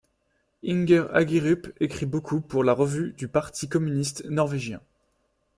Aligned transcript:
Inger 0.65 1.05
Hagerup 1.13 1.67
écrit 1.79 2.07
beaucoup 2.07 2.41
pour', 2.41 2.63
la 2.63 2.73
revue 2.73 3.11
du 3.13 3.27
Parti 3.27 3.69
communiste 3.69 4.25
norvégien. 4.27 4.81